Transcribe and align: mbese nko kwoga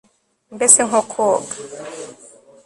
mbese 0.55 0.79
nko 0.87 1.01
kwoga 1.11 1.53